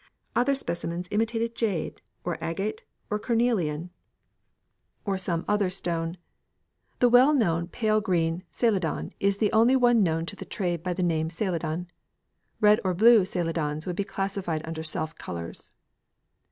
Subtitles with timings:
[0.35, 3.91] Other specimens imitated jade or agate or cornelian
[5.05, 6.17] or some other stone.
[6.97, 10.93] The well known pale green Celadon is the only one known to the trade by
[10.95, 11.87] the name Celadon.
[12.59, 15.69] Red or blue Celadons would be classed under self colours.